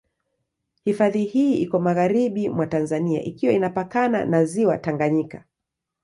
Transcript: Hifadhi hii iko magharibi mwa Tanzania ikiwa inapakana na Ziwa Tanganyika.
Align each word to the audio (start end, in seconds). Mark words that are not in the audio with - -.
Hifadhi 0.83 1.23
hii 1.25 1.57
iko 1.61 1.79
magharibi 1.79 2.49
mwa 2.49 2.67
Tanzania 2.67 3.23
ikiwa 3.23 3.53
inapakana 3.53 4.25
na 4.25 4.45
Ziwa 4.45 4.77
Tanganyika. 4.77 5.43